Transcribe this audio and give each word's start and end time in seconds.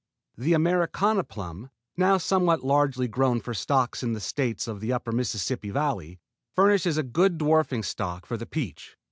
The 0.35 0.53
Americana 0.53 1.23
plum, 1.23 1.69
now 1.95 2.17
somewhat 2.17 2.63
largely 2.63 3.07
grown 3.07 3.39
for 3.39 3.53
stocks 3.53 4.01
in 4.01 4.13
the 4.13 4.19
States 4.19 4.67
of 4.67 4.79
the 4.79 4.91
upper 4.91 5.11
Mississippi 5.11 5.69
valley, 5.69 6.19
furnishes 6.55 6.97
a 6.97 7.03
good 7.03 7.37
dwarfing 7.37 7.83
stock 7.83 8.25
for 8.25 8.35
the 8.35 8.47
peach. 8.47 8.97